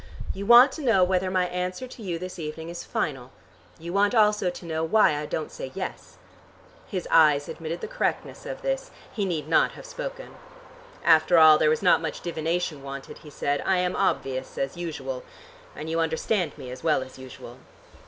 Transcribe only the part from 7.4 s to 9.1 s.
admitted the correctness of this: